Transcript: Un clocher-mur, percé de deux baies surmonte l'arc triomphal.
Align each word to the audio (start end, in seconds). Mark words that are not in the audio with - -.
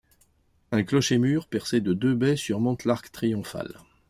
Un 0.71 0.81
clocher-mur, 0.81 1.45
percé 1.47 1.79
de 1.79 1.93
deux 1.93 2.15
baies 2.15 2.35
surmonte 2.35 2.85
l'arc 2.85 3.11
triomphal. 3.11 3.81